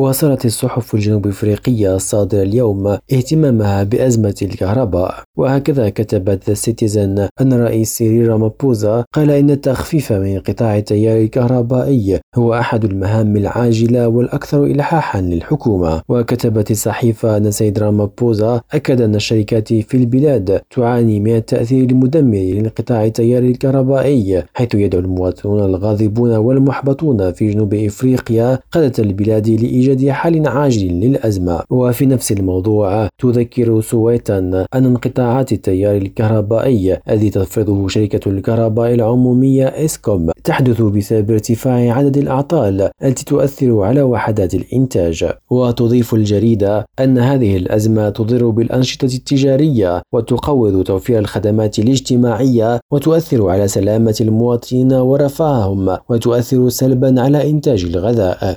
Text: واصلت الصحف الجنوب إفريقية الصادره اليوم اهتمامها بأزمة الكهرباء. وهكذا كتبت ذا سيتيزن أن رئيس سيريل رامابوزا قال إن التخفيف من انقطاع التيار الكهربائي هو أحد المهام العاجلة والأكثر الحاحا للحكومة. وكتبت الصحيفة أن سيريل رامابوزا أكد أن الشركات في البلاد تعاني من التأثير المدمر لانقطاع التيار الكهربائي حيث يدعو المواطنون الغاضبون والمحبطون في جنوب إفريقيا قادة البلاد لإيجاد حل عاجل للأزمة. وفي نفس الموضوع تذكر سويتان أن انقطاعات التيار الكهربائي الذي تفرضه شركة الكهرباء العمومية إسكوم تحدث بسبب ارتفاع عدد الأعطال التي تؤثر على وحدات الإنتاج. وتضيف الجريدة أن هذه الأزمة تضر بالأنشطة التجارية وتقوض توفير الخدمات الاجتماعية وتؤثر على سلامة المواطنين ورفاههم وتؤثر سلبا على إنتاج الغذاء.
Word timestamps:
واصلت 0.00 0.44
الصحف 0.44 0.94
الجنوب 0.94 1.26
إفريقية 1.26 1.96
الصادره 1.96 2.42
اليوم 2.42 2.86
اهتمامها 3.12 3.82
بأزمة 3.82 4.34
الكهرباء. 4.42 5.22
وهكذا 5.36 5.88
كتبت 5.88 6.48
ذا 6.48 6.54
سيتيزن 6.54 7.28
أن 7.40 7.52
رئيس 7.52 7.96
سيريل 7.96 8.26
رامابوزا 8.26 9.04
قال 9.14 9.30
إن 9.30 9.50
التخفيف 9.50 10.12
من 10.12 10.26
انقطاع 10.26 10.78
التيار 10.78 11.20
الكهربائي 11.20 12.20
هو 12.34 12.54
أحد 12.54 12.84
المهام 12.84 13.36
العاجلة 13.36 14.08
والأكثر 14.08 14.64
الحاحا 14.64 15.20
للحكومة. 15.20 16.02
وكتبت 16.08 16.70
الصحيفة 16.70 17.36
أن 17.36 17.50
سيريل 17.50 17.78
رامابوزا 17.78 18.60
أكد 18.72 19.00
أن 19.00 19.14
الشركات 19.14 19.68
في 19.68 19.96
البلاد 19.96 20.60
تعاني 20.70 21.20
من 21.20 21.36
التأثير 21.36 21.90
المدمر 21.90 22.38
لانقطاع 22.54 23.04
التيار 23.04 23.42
الكهربائي 23.42 24.42
حيث 24.54 24.74
يدعو 24.74 25.00
المواطنون 25.00 25.64
الغاضبون 25.64 26.36
والمحبطون 26.36 27.32
في 27.32 27.50
جنوب 27.50 27.74
إفريقيا 27.74 28.58
قادة 28.72 28.92
البلاد 28.98 29.48
لإيجاد 29.90 30.10
حل 30.10 30.46
عاجل 30.46 30.88
للأزمة. 31.00 31.62
وفي 31.70 32.06
نفس 32.06 32.32
الموضوع 32.32 33.08
تذكر 33.18 33.80
سويتان 33.80 34.38
أن 34.74 34.84
انقطاعات 34.86 35.52
التيار 35.52 35.96
الكهربائي 35.96 36.98
الذي 37.10 37.30
تفرضه 37.30 37.88
شركة 37.88 38.28
الكهرباء 38.28 38.94
العمومية 38.94 39.66
إسكوم 39.66 40.30
تحدث 40.44 40.82
بسبب 40.82 41.30
ارتفاع 41.30 41.92
عدد 41.92 42.16
الأعطال 42.16 42.90
التي 43.04 43.24
تؤثر 43.24 43.80
على 43.80 44.02
وحدات 44.02 44.54
الإنتاج. 44.54 45.24
وتضيف 45.50 46.14
الجريدة 46.14 46.86
أن 47.00 47.18
هذه 47.18 47.56
الأزمة 47.56 48.10
تضر 48.10 48.50
بالأنشطة 48.50 49.04
التجارية 49.04 50.02
وتقوض 50.12 50.82
توفير 50.82 51.18
الخدمات 51.18 51.78
الاجتماعية 51.78 52.80
وتؤثر 52.92 53.48
على 53.48 53.68
سلامة 53.68 54.16
المواطنين 54.20 54.92
ورفاههم 54.92 55.98
وتؤثر 56.08 56.68
سلبا 56.68 57.20
على 57.20 57.50
إنتاج 57.50 57.84
الغذاء. 57.84 58.56